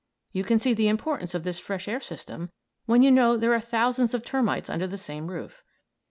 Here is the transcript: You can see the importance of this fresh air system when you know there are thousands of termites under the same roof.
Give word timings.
You 0.31 0.43
can 0.43 0.57
see 0.57 0.73
the 0.73 0.87
importance 0.87 1.35
of 1.35 1.43
this 1.43 1.59
fresh 1.59 1.87
air 1.87 1.99
system 1.99 2.49
when 2.87 3.03
you 3.03 3.11
know 3.11 3.37
there 3.37 3.53
are 3.53 3.61
thousands 3.61 4.15
of 4.15 4.25
termites 4.25 4.67
under 4.67 4.87
the 4.87 4.97
same 4.97 5.27
roof. 5.27 5.61